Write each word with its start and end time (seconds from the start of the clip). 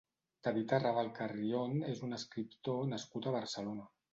David 0.45 0.71
Arrabal 0.77 1.11
Carrión 1.19 1.77
és 1.91 2.01
un 2.09 2.19
escriptor 2.19 2.83
nascut 2.95 3.29
a 3.33 3.39
Barcelona. 3.41 3.91